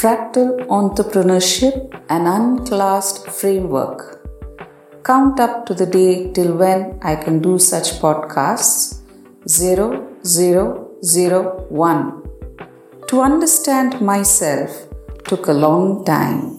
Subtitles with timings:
[0.00, 1.76] Fractal Entrepreneurship
[2.08, 4.00] An Unclassed Framework.
[5.02, 9.00] Count up to the day till when I can do such podcasts.
[9.48, 12.22] 0001.
[13.08, 14.70] To understand myself
[15.24, 16.56] took a long time.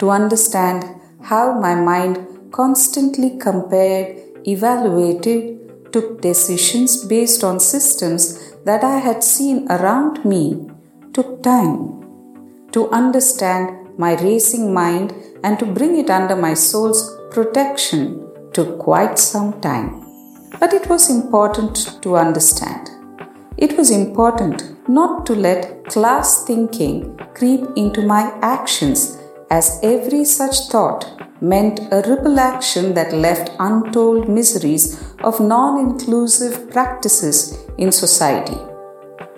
[0.00, 0.84] To understand
[1.22, 4.16] how my mind constantly compared,
[4.48, 10.68] evaluated, took decisions based on systems that I had seen around me
[11.12, 11.97] took time
[12.78, 17.00] to understand my racing mind and to bring it under my soul's
[17.34, 18.02] protection
[18.52, 19.88] took quite some time.
[20.60, 22.90] But it was important to understand.
[23.56, 29.18] It was important not to let class thinking creep into my actions,
[29.50, 31.02] as every such thought
[31.40, 34.84] meant a ripple action that left untold miseries
[35.24, 38.58] of non inclusive practices in society.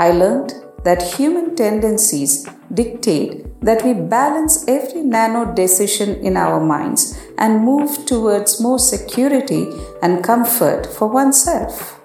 [0.00, 7.18] I learned that human tendencies dictate that we balance every nano decision in our minds
[7.38, 9.66] and move towards more security
[10.02, 12.00] and comfort for oneself.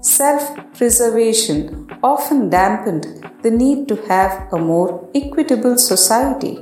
[0.00, 3.06] Self preservation often dampened
[3.42, 6.58] the need to have a more equitable society.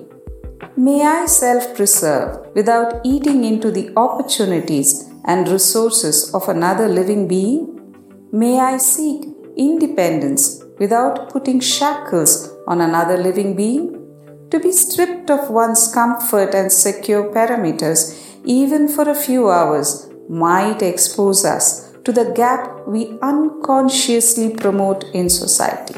[0.76, 7.94] May I self preserve without eating into the opportunities and resources of another living being?
[8.32, 9.24] May I seek
[9.56, 13.96] independence without putting shackles on another living being?
[14.50, 20.82] To be stripped of one's comfort and secure parameters, even for a few hours, might
[20.82, 25.94] expose us to the gap we unconsciously promote in society.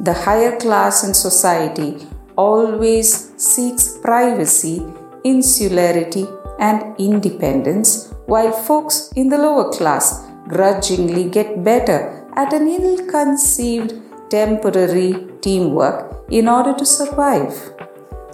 [0.00, 4.86] The higher class in society always seeks privacy,
[5.24, 6.26] insularity,
[6.60, 13.92] and independence, while folks in the lower class grudgingly get better at an ill conceived
[14.30, 15.12] temporary
[15.44, 15.98] teamwork
[16.30, 17.54] in order to survive.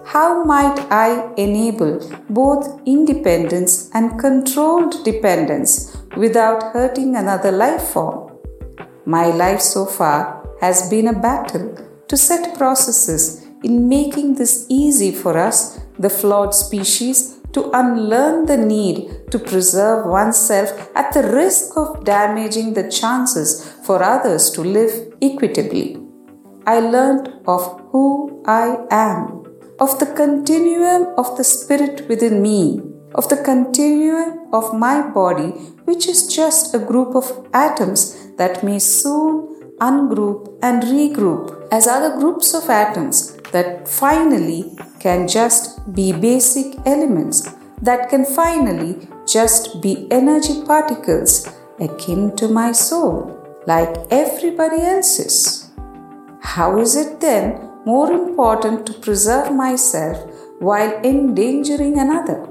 [0.05, 1.94] How might I enable
[2.28, 8.19] both independence and controlled dependence without hurting another life form?
[9.06, 10.19] My life so far
[10.60, 11.66] has been a battle
[12.09, 18.56] to set processes in making this easy for us, the flawed species, to unlearn the
[18.56, 25.12] need to preserve oneself at the risk of damaging the chances for others to live
[25.22, 25.98] equitably.
[26.66, 29.44] I learned of who I am,
[29.78, 32.81] of the continuum of the spirit within me,
[33.14, 35.50] of the continuum of my body,
[35.84, 42.19] which is just a group of atoms that may soon ungroup and regroup as other
[42.19, 47.50] groups of atoms that finally can just be basic elements
[47.83, 51.47] that can finally just be energy particles
[51.78, 53.37] akin to my soul,
[53.67, 55.71] like everybody else's.
[56.41, 60.19] How is it then more important to preserve myself
[60.61, 62.49] while endangering another?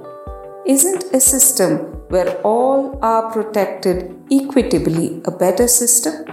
[0.65, 1.77] Isn't a system
[2.09, 6.25] where all are protected equitably a better system?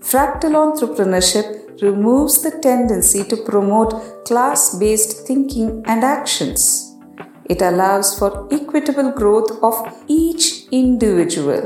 [0.00, 6.94] Fractal entrepreneurship removes the tendency to promote class based thinking and actions.
[7.46, 9.74] It allows for equitable growth of
[10.06, 11.62] each individual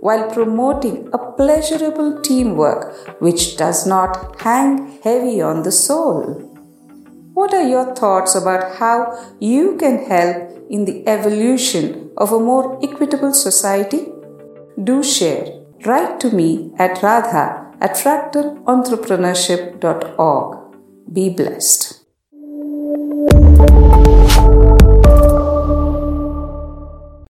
[0.00, 6.48] while promoting a pleasurable teamwork which does not hang heavy on the soul.
[7.34, 8.96] What are your thoughts about how
[9.40, 14.08] you can help in the evolution of a more equitable society?
[14.82, 15.60] Do share.
[15.86, 20.58] Write to me at radha at fractalentrepreneurship.org.
[21.12, 21.98] Be blessed.